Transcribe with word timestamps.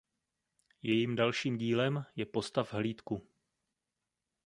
Jejím 0.81 1.15
dalším 1.15 1.57
dílem 1.57 2.05
je 2.15 2.25
Postav 2.25 2.73
hlídku. 2.73 3.27